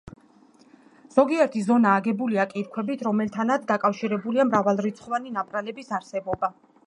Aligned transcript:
ზოგიერთი 1.15 1.61
ზონა 1.65 1.91
აგებულია 1.97 2.45
კირქვებით, 2.55 3.05
რომელთანაც 3.09 3.69
დაკავშირებულია 3.73 4.49
მრავალრიცხოვანი 4.53 5.35
ნაპრალების 5.39 5.97
არსებობა. 5.99 6.51